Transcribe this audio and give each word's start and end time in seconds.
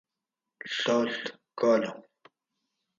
ڷڷ 0.79 1.09
کالام 1.59 1.99